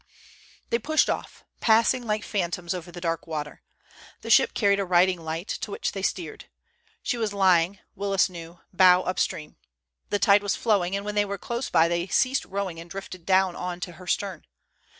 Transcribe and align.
They 0.71 0.79
pushed 0.79 1.11
off, 1.11 1.43
passing 1.59 2.07
like 2.07 2.23
phantoms 2.23 2.73
over 2.73 2.91
the 2.91 2.99
dark 2.99 3.27
water. 3.27 3.61
The 4.21 4.31
ship 4.31 4.55
carried 4.55 4.79
a 4.79 4.83
riding 4.83 5.21
light, 5.23 5.47
to 5.49 5.69
which 5.69 5.91
they 5.91 6.01
steered. 6.01 6.45
She 7.03 7.17
was 7.19 7.35
lying, 7.35 7.77
Willis 7.93 8.27
knew, 8.27 8.61
bow 8.73 9.03
upstream. 9.03 9.57
The 10.09 10.17
tide 10.17 10.41
was 10.41 10.55
flowing, 10.55 10.95
and 10.95 11.05
when 11.05 11.13
they 11.13 11.23
were 11.23 11.37
close 11.37 11.69
by 11.69 11.87
they 11.87 12.07
ceased 12.07 12.45
rowing 12.45 12.79
and 12.79 12.89
drifted 12.89 13.27
down 13.27 13.55
on 13.55 13.79
to 13.81 13.91
her 13.91 14.07
stern. 14.07 14.47